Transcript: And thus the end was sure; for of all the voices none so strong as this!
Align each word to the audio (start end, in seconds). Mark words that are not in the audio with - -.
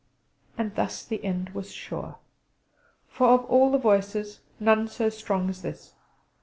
And 0.57 0.73
thus 0.73 1.05
the 1.05 1.23
end 1.23 1.51
was 1.51 1.71
sure; 1.71 2.17
for 3.07 3.27
of 3.27 3.45
all 3.45 3.69
the 3.69 3.77
voices 3.77 4.39
none 4.59 4.87
so 4.87 5.09
strong 5.09 5.47
as 5.47 5.61
this! 5.61 5.93